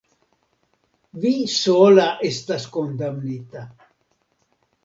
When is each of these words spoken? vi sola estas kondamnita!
vi 1.25 1.33
sola 1.57 2.07
estas 2.31 2.67
kondamnita! 2.79 3.67